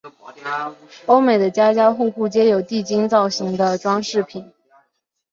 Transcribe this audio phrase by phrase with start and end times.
[1.05, 4.51] 欧美的家家户户皆有地精造型的装饰品。